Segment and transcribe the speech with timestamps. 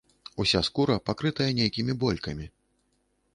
[0.43, 2.49] Уся скура пакрытая нейкімі болькамі.